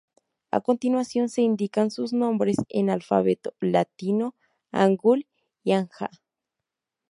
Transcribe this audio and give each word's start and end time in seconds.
A 0.49 0.61
continuación 0.61 1.29
se 1.29 1.43
indican 1.43 1.91
sus 1.91 2.11
nombres 2.11 2.57
en 2.69 2.89
alfabeto 2.89 3.53
latino, 3.59 4.33
Hangul, 4.71 5.27
y 5.63 5.73
Hanja. 5.73 6.09